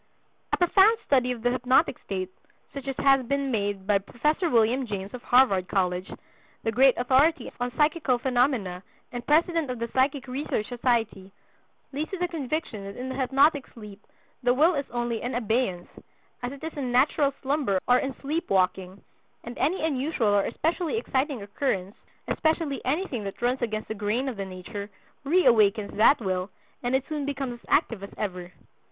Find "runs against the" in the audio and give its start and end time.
23.39-23.93